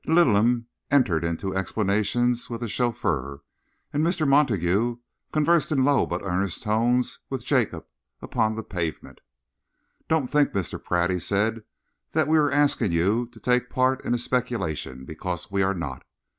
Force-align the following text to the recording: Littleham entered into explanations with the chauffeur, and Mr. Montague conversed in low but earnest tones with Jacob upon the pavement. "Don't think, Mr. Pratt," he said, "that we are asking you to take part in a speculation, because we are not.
Littleham 0.07 0.65
entered 0.89 1.23
into 1.23 1.55
explanations 1.55 2.49
with 2.49 2.61
the 2.61 2.67
chauffeur, 2.67 3.41
and 3.93 4.03
Mr. 4.03 4.27
Montague 4.27 4.97
conversed 5.31 5.71
in 5.71 5.83
low 5.83 6.07
but 6.07 6.23
earnest 6.23 6.63
tones 6.63 7.19
with 7.29 7.45
Jacob 7.45 7.85
upon 8.19 8.55
the 8.55 8.63
pavement. 8.63 9.21
"Don't 10.07 10.25
think, 10.25 10.53
Mr. 10.53 10.83
Pratt," 10.83 11.11
he 11.11 11.19
said, 11.19 11.61
"that 12.13 12.27
we 12.27 12.39
are 12.39 12.49
asking 12.49 12.91
you 12.91 13.27
to 13.27 13.39
take 13.39 13.69
part 13.69 14.03
in 14.03 14.15
a 14.15 14.17
speculation, 14.17 15.05
because 15.05 15.51
we 15.51 15.61
are 15.61 15.75
not. 15.75 16.03